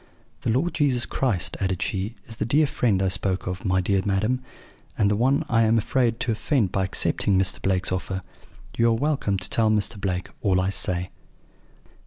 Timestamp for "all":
10.41-10.59